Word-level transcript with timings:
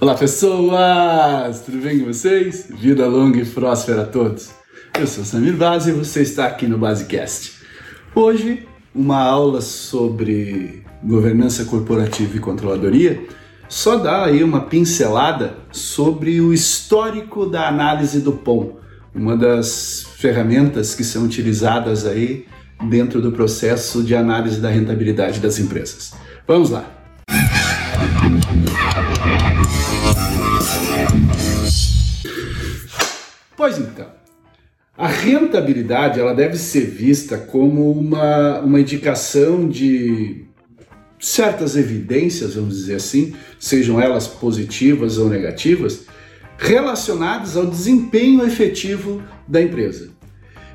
Olá 0.00 0.14
pessoas, 0.14 1.60
tudo 1.60 1.78
bem 1.78 2.00
com 2.00 2.06
vocês? 2.06 2.68
Vida 2.70 3.06
longa 3.06 3.40
e 3.40 3.44
próspera 3.44 4.02
a 4.02 4.06
todos. 4.06 4.50
Eu 4.98 5.06
sou 5.06 5.24
Samir 5.24 5.56
Vaz 5.56 5.86
e 5.86 5.92
você 5.92 6.22
está 6.22 6.46
aqui 6.46 6.66
no 6.66 6.76
Basecast. 6.76 7.54
Hoje, 8.14 8.66
uma 8.94 9.18
aula 9.18 9.60
sobre 9.60 10.84
governança 11.02 11.64
corporativa 11.64 12.36
e 12.36 12.40
controladoria 12.40 13.24
só 13.68 13.96
dá 13.96 14.24
aí 14.24 14.42
uma 14.42 14.62
pincelada 14.62 15.56
sobre 15.70 16.40
o 16.40 16.52
histórico 16.52 17.46
da 17.46 17.68
análise 17.68 18.20
do 18.20 18.32
POM, 18.32 18.76
uma 19.14 19.36
das 19.36 20.06
ferramentas 20.16 20.94
que 20.94 21.04
são 21.04 21.24
utilizadas 21.24 22.06
aí 22.06 22.46
dentro 22.88 23.20
do 23.20 23.32
processo 23.32 24.02
de 24.02 24.14
análise 24.14 24.60
da 24.60 24.68
rentabilidade 24.68 25.40
das 25.40 25.58
empresas. 25.58 26.12
Vamos 26.46 26.70
lá. 26.70 26.98
Pois 33.56 33.76
então, 33.78 34.06
a 34.96 35.08
rentabilidade 35.08 36.20
ela 36.20 36.34
deve 36.34 36.56
ser 36.56 36.86
vista 36.86 37.36
como 37.36 37.90
uma, 37.90 38.60
uma 38.60 38.80
indicação 38.80 39.68
de 39.68 40.44
certas 41.18 41.76
evidências, 41.76 42.54
vamos 42.54 42.76
dizer 42.76 42.94
assim, 42.94 43.34
sejam 43.58 44.00
elas 44.00 44.26
positivas 44.28 45.18
ou 45.18 45.28
negativas, 45.28 46.06
relacionadas 46.56 47.56
ao 47.56 47.66
desempenho 47.66 48.44
efetivo 48.46 49.22
da 49.46 49.60
empresa. 49.60 50.10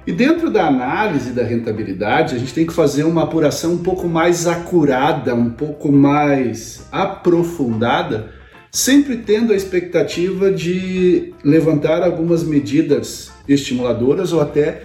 E 0.06 0.12
dentro 0.12 0.50
da 0.50 0.68
análise 0.68 1.32
da 1.32 1.44
rentabilidade, 1.44 2.36
a 2.36 2.38
gente 2.38 2.54
tem 2.54 2.66
que 2.66 2.74
fazer 2.74 3.06
uma 3.06 3.24
apuração 3.24 3.74
um 3.74 3.84
pouco 3.84 4.08
mais 4.08 4.46
acurada, 4.46 5.34
um 5.34 5.50
pouco 5.50 5.92
mais 5.92 6.86
aprofundada, 6.92 8.33
sempre 8.76 9.18
tendo 9.18 9.54
a 9.54 9.56
expectativa 9.56 10.52
de 10.52 11.32
levantar 11.44 12.02
algumas 12.02 12.44
medidas 12.44 13.32
estimuladoras 13.48 14.34
ou 14.34 14.42
até 14.42 14.82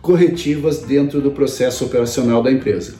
corretivas 0.00 0.78
dentro 0.78 1.20
do 1.20 1.30
processo 1.30 1.84
operacional 1.84 2.42
da 2.42 2.50
empresa. 2.50 2.94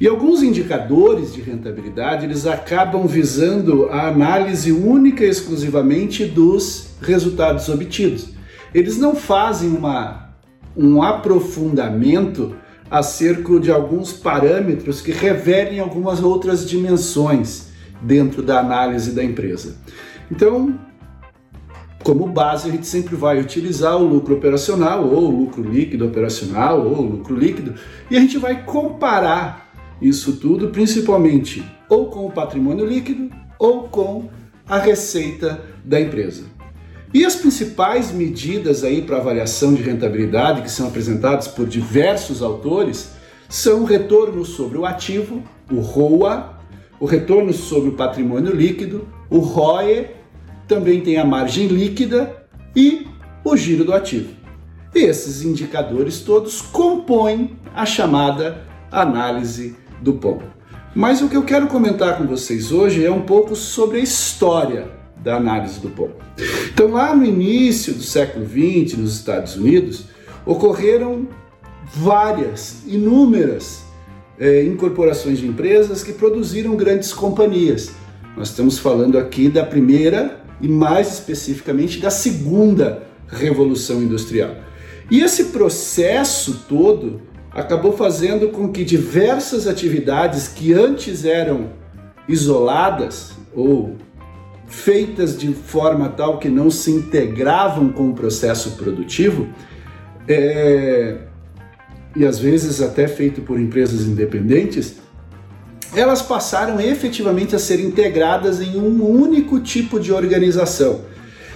E 0.00 0.08
alguns 0.08 0.42
indicadores 0.42 1.32
de 1.32 1.40
rentabilidade, 1.40 2.24
eles 2.24 2.44
acabam 2.44 3.06
visando 3.06 3.86
a 3.86 4.08
análise 4.08 4.72
única 4.72 5.24
e 5.24 5.28
exclusivamente 5.28 6.24
dos 6.24 6.88
resultados 7.00 7.68
obtidos. 7.68 8.30
Eles 8.74 8.98
não 8.98 9.14
fazem 9.14 9.68
uma 9.68 10.26
um 10.76 11.02
aprofundamento 11.02 12.54
acerca 12.90 13.58
de 13.58 13.70
alguns 13.70 14.12
parâmetros 14.12 15.00
que 15.00 15.10
revelem 15.10 15.80
algumas 15.80 16.22
outras 16.22 16.68
dimensões 16.68 17.67
dentro 18.02 18.42
da 18.42 18.60
análise 18.60 19.12
da 19.12 19.22
empresa. 19.22 19.76
Então, 20.30 20.78
como 22.02 22.26
base, 22.26 22.68
a 22.68 22.72
gente 22.72 22.86
sempre 22.86 23.16
vai 23.16 23.40
utilizar 23.40 23.96
o 23.96 24.04
lucro 24.04 24.36
operacional, 24.36 25.06
ou 25.06 25.28
o 25.28 25.36
lucro 25.42 25.62
líquido 25.62 26.06
operacional, 26.06 26.86
ou 26.86 26.98
o 26.98 27.02
lucro 27.02 27.36
líquido, 27.36 27.74
e 28.10 28.16
a 28.16 28.20
gente 28.20 28.38
vai 28.38 28.64
comparar 28.64 29.68
isso 30.00 30.36
tudo, 30.36 30.68
principalmente 30.68 31.64
ou 31.88 32.06
com 32.06 32.26
o 32.26 32.30
patrimônio 32.30 32.86
líquido 32.86 33.30
ou 33.58 33.88
com 33.88 34.28
a 34.68 34.78
receita 34.78 35.60
da 35.84 36.00
empresa. 36.00 36.44
E 37.12 37.24
as 37.24 37.34
principais 37.34 38.12
medidas 38.12 38.84
aí 38.84 39.00
para 39.00 39.16
avaliação 39.16 39.74
de 39.74 39.82
rentabilidade 39.82 40.62
que 40.62 40.70
são 40.70 40.88
apresentadas 40.88 41.48
por 41.48 41.66
diversos 41.66 42.42
autores 42.42 43.12
são 43.48 43.80
o 43.80 43.84
retorno 43.86 44.44
sobre 44.44 44.76
o 44.76 44.84
ativo, 44.84 45.42
o 45.72 45.80
ROA, 45.80 46.57
o 47.00 47.06
retorno 47.06 47.52
sobre 47.52 47.90
o 47.90 47.94
patrimônio 47.94 48.54
líquido, 48.54 49.08
o 49.30 49.38
ROE, 49.38 50.06
também 50.66 51.00
tem 51.00 51.16
a 51.16 51.24
margem 51.24 51.66
líquida 51.66 52.44
e 52.74 53.06
o 53.44 53.56
giro 53.56 53.84
do 53.84 53.94
ativo. 53.94 54.30
E 54.94 55.00
esses 55.00 55.42
indicadores 55.42 56.20
todos 56.20 56.60
compõem 56.60 57.56
a 57.74 57.86
chamada 57.86 58.64
análise 58.90 59.76
do 60.00 60.14
POM. 60.14 60.40
Mas 60.94 61.22
o 61.22 61.28
que 61.28 61.36
eu 61.36 61.44
quero 61.44 61.68
comentar 61.68 62.18
com 62.18 62.26
vocês 62.26 62.72
hoje 62.72 63.04
é 63.04 63.10
um 63.10 63.22
pouco 63.22 63.54
sobre 63.54 63.98
a 63.98 64.02
história 64.02 64.90
da 65.22 65.36
análise 65.36 65.80
do 65.80 65.90
POM. 65.90 66.10
Então, 66.72 66.92
lá 66.92 67.14
no 67.14 67.24
início 67.24 67.92
do 67.94 68.02
século 68.02 68.46
XX, 68.46 68.98
nos 68.98 69.14
Estados 69.16 69.56
Unidos, 69.56 70.04
ocorreram 70.46 71.28
várias, 71.94 72.82
inúmeras 72.86 73.84
é, 74.38 74.64
incorporações 74.64 75.38
de 75.38 75.46
empresas 75.46 76.02
que 76.02 76.12
produziram 76.12 76.76
grandes 76.76 77.12
companhias. 77.12 77.90
Nós 78.36 78.48
estamos 78.48 78.78
falando 78.78 79.18
aqui 79.18 79.48
da 79.48 79.64
primeira 79.64 80.40
e 80.60 80.68
mais 80.68 81.12
especificamente 81.12 81.98
da 81.98 82.10
segunda 82.10 83.02
revolução 83.26 84.02
industrial. 84.02 84.54
E 85.10 85.20
esse 85.20 85.46
processo 85.46 86.64
todo 86.68 87.22
acabou 87.50 87.96
fazendo 87.96 88.48
com 88.50 88.70
que 88.70 88.84
diversas 88.84 89.66
atividades 89.66 90.48
que 90.48 90.72
antes 90.72 91.24
eram 91.24 91.70
isoladas 92.28 93.32
ou 93.54 93.96
feitas 94.66 95.36
de 95.36 95.52
forma 95.52 96.10
tal 96.10 96.38
que 96.38 96.48
não 96.48 96.70
se 96.70 96.90
integravam 96.90 97.88
com 97.88 98.10
o 98.10 98.14
processo 98.14 98.72
produtivo, 98.72 99.48
é, 100.28 101.16
e 102.16 102.24
às 102.24 102.38
vezes 102.38 102.80
até 102.80 103.06
feito 103.06 103.42
por 103.42 103.60
empresas 103.60 104.06
independentes, 104.06 104.96
elas 105.94 106.20
passaram 106.20 106.80
efetivamente 106.80 107.54
a 107.54 107.58
ser 107.58 107.80
integradas 107.80 108.60
em 108.60 108.76
um 108.76 109.02
único 109.04 109.60
tipo 109.60 109.98
de 109.98 110.12
organização. 110.12 111.02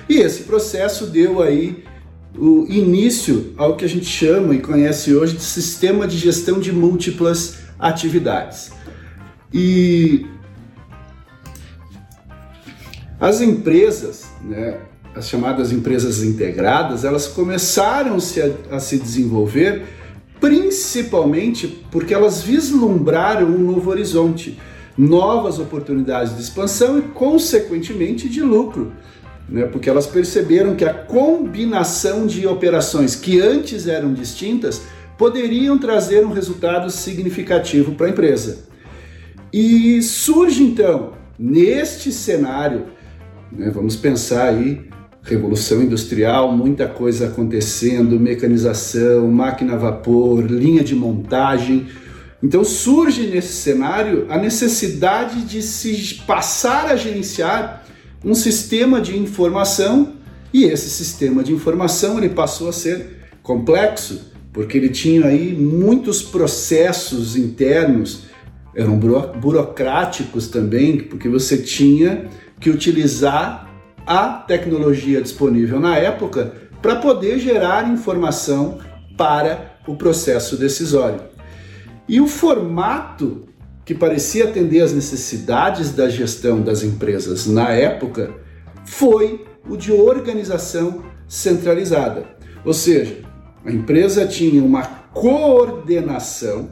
E 0.08 0.18
esse 0.18 0.42
processo 0.44 1.06
deu 1.06 1.42
aí 1.42 1.84
o 2.36 2.66
início 2.68 3.52
ao 3.56 3.76
que 3.76 3.84
a 3.84 3.88
gente 3.88 4.06
chama 4.06 4.54
e 4.54 4.58
conhece 4.58 5.14
hoje 5.14 5.36
de 5.36 5.42
sistema 5.42 6.06
de 6.06 6.16
gestão 6.16 6.58
de 6.58 6.72
múltiplas 6.72 7.58
atividades. 7.78 8.72
E 9.52 10.26
as 13.20 13.40
empresas, 13.40 14.26
né, 14.42 14.78
as 15.14 15.28
chamadas 15.28 15.70
empresas 15.72 16.22
integradas, 16.22 17.04
elas 17.04 17.26
começaram 17.26 18.18
-se 18.18 18.40
a, 18.40 18.76
a 18.76 18.80
se 18.80 18.98
desenvolver 18.98 19.84
principalmente 20.42 21.68
porque 21.88 22.12
elas 22.12 22.42
vislumbraram 22.42 23.46
um 23.46 23.58
novo 23.58 23.88
horizonte, 23.88 24.58
novas 24.98 25.60
oportunidades 25.60 26.34
de 26.34 26.42
expansão 26.42 26.98
e, 26.98 27.02
consequentemente, 27.02 28.28
de 28.28 28.42
lucro. 28.42 28.92
Né? 29.48 29.66
Porque 29.66 29.88
elas 29.88 30.04
perceberam 30.04 30.74
que 30.74 30.84
a 30.84 30.92
combinação 30.92 32.26
de 32.26 32.44
operações 32.44 33.14
que 33.14 33.40
antes 33.40 33.86
eram 33.86 34.12
distintas 34.12 34.82
poderiam 35.16 35.78
trazer 35.78 36.26
um 36.26 36.32
resultado 36.32 36.90
significativo 36.90 37.92
para 37.92 38.08
a 38.08 38.10
empresa. 38.10 38.64
E 39.52 40.02
surge 40.02 40.64
então, 40.64 41.12
neste 41.38 42.10
cenário, 42.10 42.86
né? 43.52 43.70
Vamos 43.70 43.94
pensar 43.94 44.48
aí, 44.48 44.88
revolução 45.22 45.82
industrial, 45.82 46.52
muita 46.52 46.88
coisa 46.88 47.28
acontecendo, 47.28 48.18
mecanização, 48.18 49.28
máquina 49.28 49.74
a 49.74 49.76
vapor, 49.76 50.44
linha 50.44 50.82
de 50.82 50.94
montagem. 50.94 51.86
Então 52.42 52.64
surge 52.64 53.28
nesse 53.28 53.52
cenário 53.52 54.26
a 54.28 54.36
necessidade 54.36 55.42
de 55.42 55.62
se 55.62 56.22
passar 56.26 56.86
a 56.86 56.96
gerenciar 56.96 57.84
um 58.24 58.34
sistema 58.34 59.00
de 59.00 59.16
informação 59.16 60.14
e 60.52 60.64
esse 60.64 60.90
sistema 60.90 61.42
de 61.42 61.52
informação 61.52 62.18
ele 62.18 62.28
passou 62.28 62.68
a 62.68 62.72
ser 62.72 63.22
complexo 63.42 64.32
porque 64.52 64.76
ele 64.76 64.90
tinha 64.90 65.26
aí 65.26 65.54
muitos 65.54 66.22
processos 66.22 67.36
internos 67.36 68.24
eram 68.74 68.98
burocráticos 68.98 70.48
também 70.48 70.98
porque 70.98 71.28
você 71.28 71.58
tinha 71.58 72.28
que 72.60 72.70
utilizar 72.70 73.71
a 74.06 74.28
tecnologia 74.28 75.20
disponível 75.20 75.80
na 75.80 75.96
época 75.96 76.52
para 76.80 76.96
poder 76.96 77.38
gerar 77.38 77.88
informação 77.88 78.78
para 79.16 79.76
o 79.86 79.94
processo 79.94 80.56
decisório. 80.56 81.20
E 82.08 82.20
o 82.20 82.26
formato 82.26 83.46
que 83.84 83.94
parecia 83.94 84.44
atender 84.44 84.80
às 84.80 84.92
necessidades 84.92 85.92
da 85.92 86.08
gestão 86.08 86.60
das 86.60 86.82
empresas 86.82 87.46
na 87.46 87.70
época 87.70 88.32
foi 88.84 89.44
o 89.68 89.76
de 89.76 89.92
organização 89.92 91.04
centralizada. 91.28 92.24
Ou 92.64 92.72
seja, 92.72 93.18
a 93.64 93.70
empresa 93.70 94.26
tinha 94.26 94.62
uma 94.62 94.82
coordenação, 95.12 96.70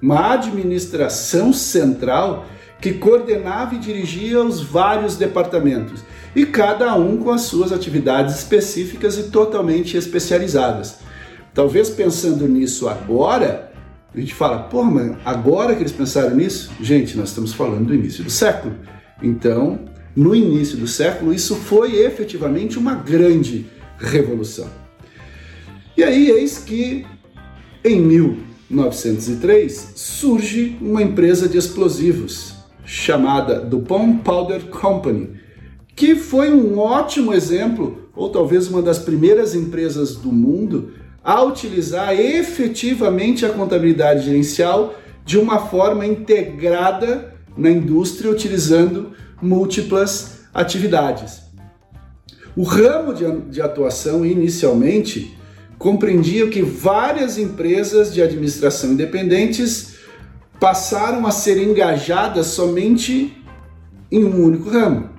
uma 0.00 0.34
administração 0.34 1.52
central 1.52 2.46
que 2.80 2.92
coordenava 2.92 3.74
e 3.74 3.78
dirigia 3.78 4.42
os 4.42 4.60
vários 4.62 5.16
departamentos, 5.16 6.04
e 6.34 6.46
cada 6.46 6.94
um 6.94 7.16
com 7.16 7.30
as 7.30 7.42
suas 7.42 7.72
atividades 7.72 8.36
específicas 8.36 9.18
e 9.18 9.24
totalmente 9.24 9.96
especializadas. 9.96 10.98
Talvez 11.52 11.90
pensando 11.90 12.46
nisso 12.46 12.88
agora, 12.88 13.72
a 14.14 14.20
gente 14.20 14.34
fala, 14.34 14.58
pô, 14.60 14.84
mas 14.84 15.16
agora 15.24 15.74
que 15.74 15.82
eles 15.82 15.92
pensaram 15.92 16.36
nisso? 16.36 16.70
Gente, 16.80 17.16
nós 17.16 17.30
estamos 17.30 17.52
falando 17.52 17.86
do 17.86 17.94
início 17.94 18.22
do 18.22 18.30
século. 18.30 18.76
Então, 19.20 19.80
no 20.14 20.34
início 20.34 20.76
do 20.76 20.86
século, 20.86 21.34
isso 21.34 21.56
foi 21.56 21.96
efetivamente 21.96 22.78
uma 22.78 22.94
grande 22.94 23.66
revolução. 23.98 24.68
E 25.96 26.04
aí, 26.04 26.30
eis 26.30 26.58
que 26.58 27.04
em 27.84 28.00
1903 28.00 29.92
surge 29.96 30.76
uma 30.80 31.02
empresa 31.02 31.48
de 31.48 31.58
explosivos 31.58 32.57
chamada 32.88 33.60
DuPont 33.60 34.22
Powder 34.22 34.64
Company, 34.68 35.28
que 35.94 36.16
foi 36.16 36.50
um 36.50 36.78
ótimo 36.78 37.34
exemplo, 37.34 38.08
ou 38.16 38.30
talvez 38.30 38.66
uma 38.68 38.80
das 38.80 38.98
primeiras 38.98 39.54
empresas 39.54 40.16
do 40.16 40.32
mundo 40.32 40.92
a 41.22 41.42
utilizar 41.42 42.18
efetivamente 42.18 43.44
a 43.44 43.50
contabilidade 43.50 44.24
gerencial 44.24 44.94
de 45.22 45.36
uma 45.36 45.58
forma 45.58 46.06
integrada 46.06 47.34
na 47.54 47.70
indústria, 47.70 48.30
utilizando 48.30 49.12
múltiplas 49.42 50.44
atividades. 50.54 51.42
O 52.56 52.62
ramo 52.62 53.12
de, 53.12 53.60
atuação 53.60 54.24
inicialmente 54.24 55.36
compreendia 55.78 56.48
que 56.48 56.62
várias 56.62 57.36
empresas 57.36 58.14
de 58.14 58.22
administração 58.22 58.92
independentes 58.92 59.98
passaram 60.60 61.26
a 61.26 61.30
ser 61.30 61.62
engajadas 61.62 62.46
somente 62.46 63.36
em 64.10 64.24
um 64.24 64.44
único 64.44 64.70
ramo. 64.70 65.10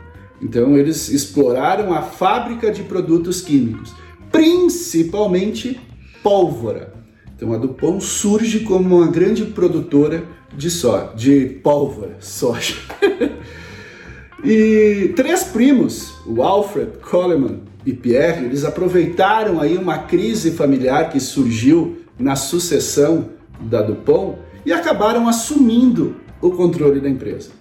Então, 0.42 0.78
eles 0.78 1.10
exploraram 1.10 1.94
a 1.94 2.02
fábrica 2.02 2.72
de 2.72 2.84
produtos 2.84 3.42
químicos, 3.42 3.94
principalmente 4.32 5.80
pólvora. 6.24 6.94
Então, 7.36 7.54
a 7.54 7.58
Dupont 7.58 8.04
surge 8.04 8.62
como 8.62 8.98
uma 8.98 9.08
grande 9.08 9.46
produtora 9.46 10.24
de, 10.56 10.70
so 10.70 11.10
de 11.16 11.60
pólvora, 11.64 12.18
soja. 12.20 12.76
E 14.44 15.12
três 15.18 15.44
primos, 15.44 16.14
o 16.26 16.42
Alfred, 16.42 16.92
Coleman 17.02 17.60
e 17.86 17.92
Pierre, 17.92 18.46
eles 18.46 18.64
aproveitaram 18.64 19.60
aí 19.60 19.78
uma 19.78 19.98
crise 19.98 20.52
familiar 20.52 21.10
que 21.10 21.20
surgiu 21.20 21.98
na 22.18 22.38
sucessão 22.38 23.32
da 23.60 23.82
Dupont 23.82 24.38
e 24.66 24.74
acabaram 24.74 25.28
assumindo 25.28 26.16
o 26.42 26.52
controle 26.52 27.00
da 27.00 27.10
empresa. 27.10 27.52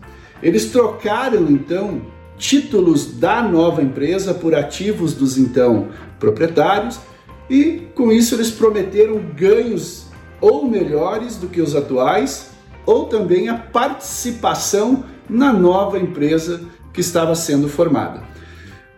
Eles 0.42 0.66
trocaram 0.66 1.50
então 1.50 2.02
títulos 2.36 3.18
da 3.18 3.42
nova 3.42 3.82
empresa 3.82 4.32
por 4.32 4.54
ativos 4.54 5.14
dos 5.14 5.36
então 5.36 5.88
proprietários 6.20 7.00
e 7.50 7.88
com 7.94 8.12
isso 8.12 8.34
eles 8.34 8.50
prometeram 8.50 9.20
ganhos 9.34 10.06
ou 10.40 10.68
melhores 10.68 11.36
do 11.36 11.48
que 11.48 11.60
os 11.60 11.74
atuais 11.74 12.50
ou 12.86 13.06
também 13.06 13.48
a 13.48 13.54
participação 13.56 15.04
na 15.28 15.52
nova 15.52 15.98
empresa 15.98 16.62
que 16.92 17.00
estava 17.00 17.34
sendo 17.34 17.68
formada. 17.68 18.22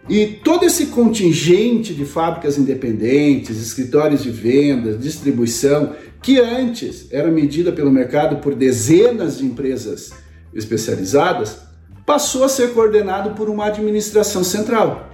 E 0.09 0.27
todo 0.27 0.65
esse 0.65 0.87
contingente 0.87 1.95
de 1.95 2.05
fábricas 2.05 2.59
independentes, 2.59 3.61
escritórios 3.61 4.23
de 4.23 4.31
vendas, 4.31 4.99
distribuição, 4.99 5.95
que 6.23 6.39
antes 6.39 7.07
era 7.11 7.31
medida 7.31 7.71
pelo 7.71 7.91
mercado 7.91 8.37
por 8.37 8.55
dezenas 8.55 9.39
de 9.39 9.45
empresas 9.45 10.13
especializadas, 10.53 11.59
passou 12.05 12.45
a 12.45 12.49
ser 12.49 12.73
coordenado 12.73 13.31
por 13.31 13.49
uma 13.49 13.67
administração 13.67 14.43
central. 14.43 15.11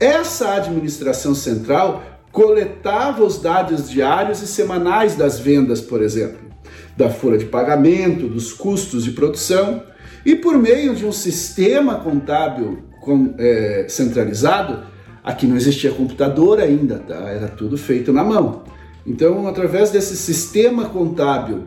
Essa 0.00 0.54
administração 0.54 1.34
central 1.34 2.02
coletava 2.32 3.22
os 3.22 3.40
dados 3.40 3.88
diários 3.88 4.42
e 4.42 4.46
semanais 4.46 5.14
das 5.14 5.38
vendas, 5.38 5.80
por 5.80 6.02
exemplo, 6.02 6.40
da 6.96 7.10
folha 7.10 7.38
de 7.38 7.44
pagamento, 7.44 8.26
dos 8.26 8.52
custos 8.52 9.04
de 9.04 9.12
produção 9.12 9.84
e 10.24 10.34
por 10.34 10.58
meio 10.58 10.94
de 10.94 11.06
um 11.06 11.12
sistema 11.12 11.96
contábil 11.96 12.82
com, 13.02 13.34
é, 13.36 13.84
centralizado, 13.88 14.84
aqui 15.22 15.46
não 15.46 15.56
existia 15.56 15.90
computador 15.90 16.60
ainda, 16.60 17.00
tá? 17.00 17.28
era 17.28 17.48
tudo 17.48 17.76
feito 17.76 18.12
na 18.12 18.24
mão. 18.24 18.62
Então, 19.06 19.46
através 19.48 19.90
desse 19.90 20.16
sistema 20.16 20.86
contábil 20.86 21.64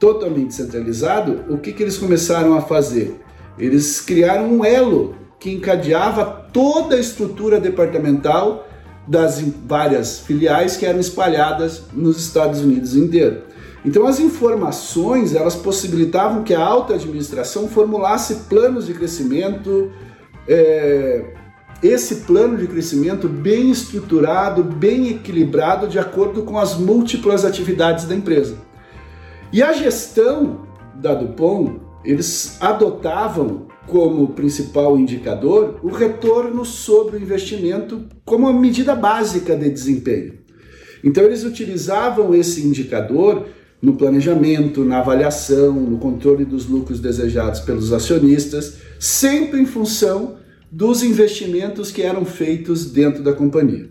totalmente 0.00 0.54
centralizado, 0.54 1.44
o 1.48 1.58
que, 1.58 1.72
que 1.72 1.82
eles 1.82 1.98
começaram 1.98 2.56
a 2.56 2.62
fazer? 2.62 3.20
Eles 3.58 4.00
criaram 4.00 4.48
um 4.48 4.64
elo 4.64 5.14
que 5.38 5.52
encadeava 5.52 6.24
toda 6.52 6.96
a 6.96 7.00
estrutura 7.00 7.60
departamental 7.60 8.66
das 9.06 9.40
várias 9.40 10.20
filiais 10.20 10.76
que 10.76 10.86
eram 10.86 11.00
espalhadas 11.00 11.82
nos 11.92 12.18
Estados 12.18 12.60
Unidos 12.60 12.96
inteiro. 12.96 13.42
Então 13.84 14.06
as 14.06 14.20
informações 14.20 15.34
elas 15.34 15.54
possibilitavam 15.54 16.42
que 16.42 16.54
a 16.54 16.64
alta 16.64 16.94
administração 16.94 17.68
formulasse 17.68 18.34
planos 18.48 18.86
de 18.86 18.94
crescimento, 18.94 19.90
é, 20.48 21.24
esse 21.82 22.16
plano 22.16 22.56
de 22.56 22.66
crescimento 22.66 23.28
bem 23.28 23.70
estruturado, 23.70 24.64
bem 24.64 25.08
equilibrado 25.10 25.86
de 25.86 25.98
acordo 25.98 26.42
com 26.42 26.58
as 26.58 26.76
múltiplas 26.76 27.44
atividades 27.44 28.06
da 28.06 28.14
empresa. 28.14 28.56
E 29.52 29.62
a 29.62 29.72
gestão 29.72 30.66
da 30.94 31.14
Dupont, 31.14 31.80
eles 32.04 32.56
adotavam 32.60 33.68
como 33.86 34.28
principal 34.28 34.98
indicador 34.98 35.78
o 35.82 35.88
retorno 35.88 36.64
sobre 36.64 37.16
o 37.16 37.22
investimento 37.22 38.06
como 38.24 38.48
uma 38.48 38.58
medida 38.58 38.94
básica 38.94 39.56
de 39.56 39.70
desempenho. 39.70 40.38
Então 41.02 41.22
eles 41.22 41.44
utilizavam 41.44 42.34
esse 42.34 42.66
indicador 42.66 43.46
no 43.80 43.94
planejamento, 43.96 44.84
na 44.84 44.98
avaliação, 44.98 45.72
no 45.72 45.98
controle 45.98 46.44
dos 46.44 46.66
lucros 46.66 47.00
desejados 47.00 47.60
pelos 47.60 47.92
acionistas, 47.92 48.78
sempre 48.98 49.60
em 49.60 49.66
função 49.66 50.36
dos 50.70 51.02
investimentos 51.02 51.90
que 51.90 52.02
eram 52.02 52.24
feitos 52.24 52.90
dentro 52.90 53.22
da 53.22 53.32
companhia. 53.32 53.88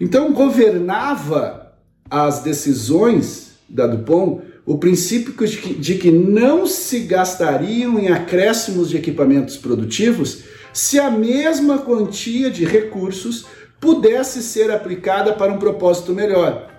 Então, 0.00 0.32
governava 0.32 1.74
as 2.10 2.42
decisões 2.42 3.52
da 3.68 3.86
Dupont 3.86 4.42
o 4.66 4.78
princípio 4.78 5.34
de 5.78 5.96
que 5.96 6.10
não 6.10 6.66
se 6.66 7.00
gastariam 7.00 7.98
em 7.98 8.08
acréscimos 8.08 8.88
de 8.88 8.96
equipamentos 8.96 9.56
produtivos 9.56 10.44
se 10.72 10.98
a 10.98 11.10
mesma 11.10 11.78
quantia 11.78 12.50
de 12.50 12.64
recursos 12.64 13.46
pudesse 13.80 14.42
ser 14.42 14.70
aplicada 14.70 15.32
para 15.32 15.52
um 15.52 15.58
propósito 15.58 16.12
melhor 16.12 16.69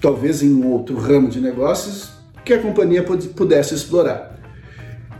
talvez 0.00 0.42
em 0.42 0.54
um 0.54 0.66
outro 0.68 0.96
ramo 0.96 1.28
de 1.28 1.40
negócios 1.40 2.10
que 2.44 2.52
a 2.52 2.62
companhia 2.62 3.02
pudesse 3.02 3.74
explorar. 3.74 4.38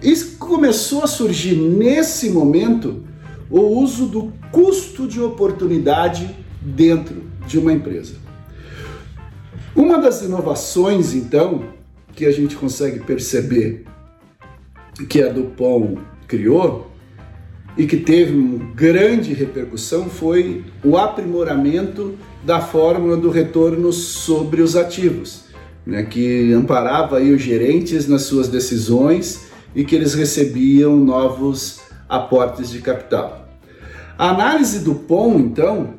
E 0.02 0.14
começou 0.38 1.02
a 1.02 1.06
surgir 1.06 1.56
nesse 1.56 2.30
momento 2.30 3.02
o 3.50 3.60
uso 3.60 4.06
do 4.06 4.32
custo 4.52 5.06
de 5.06 5.20
oportunidade 5.20 6.34
dentro 6.60 7.24
de 7.46 7.58
uma 7.58 7.72
empresa. 7.72 8.14
Uma 9.74 9.98
das 9.98 10.22
inovações, 10.22 11.14
então, 11.14 11.64
que 12.14 12.26
a 12.26 12.32
gente 12.32 12.56
consegue 12.56 13.00
perceber 13.00 13.84
que 15.08 15.22
a 15.22 15.28
Dupont 15.28 15.98
criou 16.26 16.90
e 17.76 17.86
que 17.86 17.96
teve 17.96 18.36
uma 18.36 18.58
grande 18.74 19.32
repercussão 19.32 20.08
foi 20.08 20.64
o 20.84 20.96
aprimoramento 20.96 22.16
da 22.44 22.60
fórmula 22.60 23.16
do 23.16 23.30
retorno 23.30 23.92
sobre 23.92 24.62
os 24.62 24.74
ativos, 24.74 25.44
né, 25.86 26.02
que 26.02 26.52
amparava 26.52 27.18
aí 27.18 27.32
os 27.32 27.42
gerentes 27.42 28.08
nas 28.08 28.22
suas 28.22 28.48
decisões 28.48 29.48
e 29.74 29.84
que 29.84 29.94
eles 29.94 30.14
recebiam 30.14 30.96
novos 30.96 31.80
aportes 32.08 32.70
de 32.70 32.80
capital. 32.80 33.48
A 34.16 34.30
análise 34.30 34.80
do 34.80 34.94
POM, 34.94 35.38
então, 35.38 35.94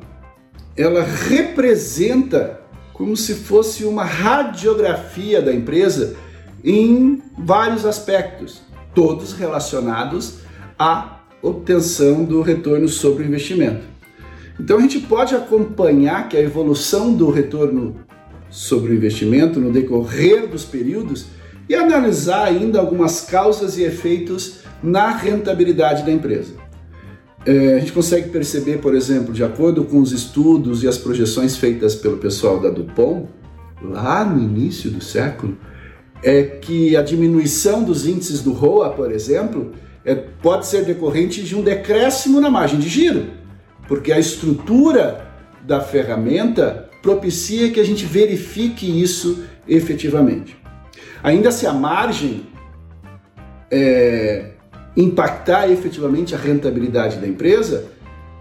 ela 0.76 1.02
representa 1.02 2.60
como 2.92 3.16
se 3.16 3.34
fosse 3.34 3.84
uma 3.84 4.04
radiografia 4.04 5.40
da 5.40 5.54
empresa 5.54 6.16
em 6.62 7.22
vários 7.38 7.86
aspectos, 7.86 8.60
todos 8.94 9.32
relacionados 9.32 10.40
a 10.78 11.19
obtenção 11.42 12.24
do 12.24 12.42
retorno 12.42 12.88
sobre 12.88 13.24
o 13.24 13.26
investimento. 13.26 13.82
Então 14.58 14.78
a 14.78 14.80
gente 14.80 14.98
pode 15.00 15.34
acompanhar 15.34 16.28
que 16.28 16.36
a 16.36 16.40
evolução 16.40 17.14
do 17.14 17.30
retorno 17.30 17.96
sobre 18.50 18.92
o 18.92 18.94
investimento 18.94 19.60
no 19.60 19.72
decorrer 19.72 20.46
dos 20.46 20.64
períodos 20.64 21.26
e 21.68 21.74
analisar 21.74 22.44
ainda 22.44 22.80
algumas 22.80 23.22
causas 23.22 23.78
e 23.78 23.84
efeitos 23.84 24.58
na 24.82 25.10
rentabilidade 25.10 26.04
da 26.04 26.10
empresa. 26.10 26.54
É, 27.46 27.76
a 27.76 27.78
gente 27.78 27.92
consegue 27.92 28.28
perceber, 28.28 28.78
por 28.78 28.94
exemplo, 28.94 29.32
de 29.32 29.42
acordo 29.42 29.84
com 29.84 30.00
os 30.00 30.12
estudos 30.12 30.82
e 30.82 30.88
as 30.88 30.98
projeções 30.98 31.56
feitas 31.56 31.94
pelo 31.94 32.18
pessoal 32.18 32.60
da 32.60 32.68
Dupont, 32.68 33.28
lá 33.82 34.24
no 34.24 34.42
início 34.42 34.90
do 34.90 35.02
século, 35.02 35.56
é 36.22 36.42
que 36.42 36.94
a 36.96 37.02
diminuição 37.02 37.82
dos 37.82 38.06
índices 38.06 38.42
do 38.42 38.52
ROA, 38.52 38.90
por 38.90 39.10
exemplo, 39.10 39.72
é, 40.04 40.14
pode 40.14 40.66
ser 40.66 40.84
decorrente 40.84 41.42
de 41.42 41.54
um 41.54 41.62
decréscimo 41.62 42.40
na 42.40 42.50
margem 42.50 42.78
de 42.78 42.88
giro, 42.88 43.26
porque 43.86 44.12
a 44.12 44.18
estrutura 44.18 45.26
da 45.62 45.80
ferramenta 45.80 46.88
propicia 47.02 47.70
que 47.70 47.80
a 47.80 47.84
gente 47.84 48.04
verifique 48.04 49.00
isso 49.00 49.44
efetivamente. 49.68 50.56
Ainda 51.22 51.50
se 51.50 51.66
a 51.66 51.72
margem 51.72 52.46
é, 53.70 54.52
impactar 54.96 55.70
efetivamente 55.70 56.34
a 56.34 56.38
rentabilidade 56.38 57.18
da 57.18 57.26
empresa, 57.26 57.86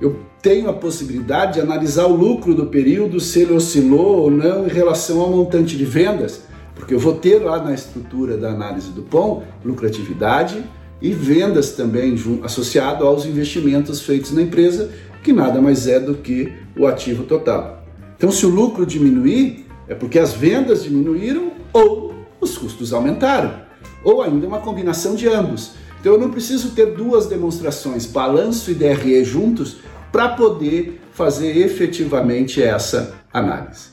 eu 0.02 0.20
tenho 0.42 0.70
a 0.70 0.74
possibilidade 0.74 1.56
de 1.56 1.62
analisar 1.62 2.06
o 2.06 2.16
lucro 2.16 2.56
do 2.56 2.68
período, 2.68 3.20
se 3.20 3.42
ele 3.42 3.54
oscilou 3.54 4.22
ou 4.22 4.32
não 4.32 4.66
em 4.66 4.70
relação 4.70 5.20
ao 5.20 5.30
montante 5.30 5.76
de 5.76 5.84
vendas, 5.84 6.44
porque 6.74 6.94
eu 6.94 7.00
vou 7.00 7.16
ter 7.16 7.40
lá 7.40 7.62
na 7.62 7.74
estrutura 7.74 8.38
da 8.38 8.50
análise 8.50 8.92
do 8.92 9.02
POM 9.02 9.44
lucratividade 9.64 10.64
e 11.02 11.12
vendas 11.12 11.72
também 11.72 12.16
associado 12.44 13.06
aos 13.06 13.26
investimentos 13.26 14.02
feitos 14.02 14.32
na 14.32 14.42
empresa, 14.42 14.92
que 15.24 15.32
nada 15.34 15.62
mais 15.62 15.88
é 15.88 16.00
do 16.00 16.16
que 16.16 16.54
o 16.78 16.86
ativo 16.86 17.24
total. 17.24 17.84
Então, 18.18 18.32
se 18.32 18.46
o 18.46 18.50
lucro 18.50 18.86
diminuir, 18.86 19.66
é 19.88 19.96
porque 19.96 20.20
as 20.20 20.34
vendas 20.34 20.84
diminuíram 20.84 21.54
ou 21.72 22.14
os 22.40 22.58
custos 22.58 22.94
aumentaram, 22.94 23.62
ou 24.04 24.22
ainda 24.22 24.48
uma 24.48 24.60
combinação 24.60 25.16
de 25.16 25.28
ambos. 25.28 25.72
Então, 26.00 26.14
eu 26.14 26.20
não 26.20 26.30
preciso 26.30 26.72
ter 26.72 26.94
duas 26.96 27.28
demonstrações, 27.28 28.06
balanço 28.06 28.72
e 28.72 28.74
DRE 28.74 29.24
juntos, 29.24 29.78
para 30.12 30.30
poder 30.30 31.02
fazer 31.14 31.58
efetivamente 31.58 32.62
essa 32.64 33.16
análise. 33.32 33.90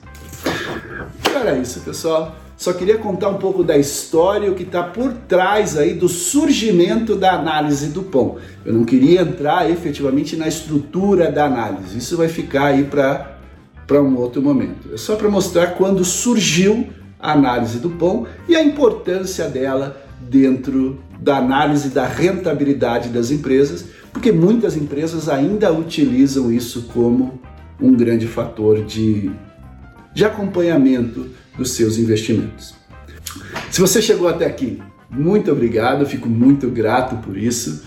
Então 1.20 1.40
era 1.40 1.58
isso, 1.58 1.80
pessoal. 1.80 2.36
Só 2.56 2.72
queria 2.72 2.96
contar 2.96 3.28
um 3.28 3.36
pouco 3.36 3.62
da 3.62 3.76
história, 3.76 4.50
o 4.50 4.54
que 4.54 4.62
está 4.62 4.82
por 4.82 5.12
trás 5.28 5.76
aí 5.76 5.92
do 5.92 6.08
surgimento 6.08 7.14
da 7.14 7.34
análise 7.34 7.88
do 7.88 8.02
pão. 8.02 8.36
Eu 8.64 8.72
não 8.72 8.84
queria 8.84 9.20
entrar 9.20 9.70
efetivamente 9.70 10.36
na 10.36 10.48
estrutura 10.48 11.30
da 11.30 11.44
análise. 11.44 11.98
Isso 11.98 12.16
vai 12.16 12.28
ficar 12.28 12.68
aí 12.68 12.84
para 12.84 14.02
um 14.02 14.16
outro 14.16 14.40
momento. 14.40 14.94
É 14.94 14.96
só 14.96 15.16
para 15.16 15.28
mostrar 15.28 15.72
quando 15.72 16.02
surgiu 16.02 16.88
a 17.20 17.32
análise 17.32 17.78
do 17.78 17.90
pão 17.90 18.26
e 18.48 18.56
a 18.56 18.62
importância 18.62 19.48
dela 19.48 20.02
dentro 20.18 20.98
da 21.20 21.36
análise 21.36 21.90
da 21.90 22.06
rentabilidade 22.06 23.10
das 23.10 23.30
empresas, 23.30 23.84
porque 24.12 24.32
muitas 24.32 24.76
empresas 24.76 25.28
ainda 25.28 25.70
utilizam 25.72 26.50
isso 26.50 26.88
como 26.94 27.38
um 27.78 27.94
grande 27.94 28.26
fator 28.26 28.82
de, 28.82 29.30
de 30.14 30.24
acompanhamento 30.24 31.26
dos 31.56 31.72
seus 31.72 31.98
investimentos. 31.98 32.74
Se 33.70 33.80
você 33.80 34.00
chegou 34.00 34.28
até 34.28 34.46
aqui, 34.46 34.80
muito 35.10 35.50
obrigado, 35.50 36.06
fico 36.06 36.28
muito 36.28 36.68
grato 36.68 37.16
por 37.16 37.36
isso. 37.36 37.82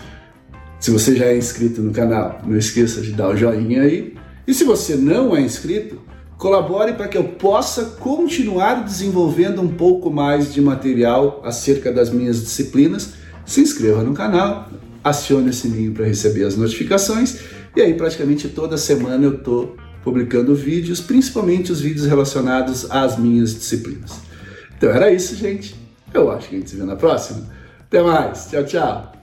Se 0.78 0.90
você 0.90 1.14
já 1.14 1.26
é 1.26 1.36
inscrito 1.36 1.82
no 1.82 1.92
canal, 1.92 2.40
não 2.46 2.56
esqueça 2.56 3.00
de 3.00 3.12
dar 3.12 3.28
o 3.28 3.36
joinha 3.36 3.82
aí. 3.82 4.14
E 4.46 4.54
se 4.54 4.64
você 4.64 4.96
não 4.96 5.36
é 5.36 5.40
inscrito, 5.40 6.00
colabore 6.38 6.94
para 6.94 7.08
que 7.08 7.18
eu 7.18 7.24
possa 7.24 7.84
continuar 8.00 8.84
desenvolvendo 8.84 9.60
um 9.60 9.68
pouco 9.68 10.10
mais 10.10 10.52
de 10.52 10.60
material 10.60 11.42
acerca 11.44 11.92
das 11.92 12.10
minhas 12.10 12.40
disciplinas. 12.40 13.14
Se 13.44 13.60
inscreva 13.60 14.02
no 14.02 14.14
canal, 14.14 14.70
acione 15.04 15.50
o 15.50 15.52
sininho 15.52 15.92
para 15.92 16.06
receber 16.06 16.44
as 16.44 16.56
notificações 16.56 17.40
e 17.74 17.80
aí 17.80 17.94
praticamente 17.94 18.48
toda 18.48 18.76
semana 18.76 19.24
eu 19.24 19.34
estou 19.34 19.76
publicando 20.02 20.54
vídeos, 20.54 21.00
principalmente 21.00 21.70
os 21.70 21.80
vídeos 21.80 22.06
relacionados 22.06 22.90
às 22.90 23.18
minhas 23.18 23.54
disciplinas. 23.54 24.20
Então 24.76 24.90
era 24.90 25.12
isso, 25.12 25.36
gente. 25.36 25.74
Eu 26.12 26.30
acho 26.30 26.48
que 26.48 26.56
a 26.56 26.58
gente 26.58 26.70
se 26.70 26.76
vê 26.76 26.84
na 26.84 26.96
próxima. 26.96 27.42
Até 27.80 28.02
mais. 28.02 28.46
Tchau, 28.50 28.64
tchau. 28.64 29.19